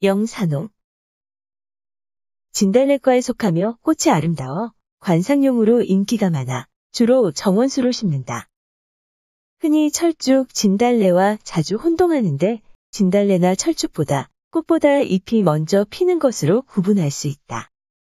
영산홍 0.00 0.68
진달래과에 2.52 3.20
속하며 3.20 3.78
꽃이 3.82 4.12
아름다워 4.14 4.72
관상용으로 5.00 5.82
인기가 5.82 6.30
많아 6.30 6.68
주로 6.92 7.32
정원수로 7.32 7.90
심는다. 7.90 8.48
흔히 9.58 9.90
철쭉, 9.90 10.54
진달래와 10.54 11.38
자주 11.42 11.74
혼동하는데 11.74 12.62
진달래나 12.92 13.56
철쭉보다 13.56 14.30
꽃보다 14.52 15.00
잎이 15.00 15.42
먼저 15.42 15.84
피는 15.90 16.20
것으로 16.20 16.62
구분할 16.62 17.10
수 17.10 17.26
있다. 17.26 17.68